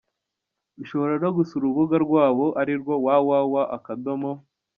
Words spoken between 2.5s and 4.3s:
arirwo www.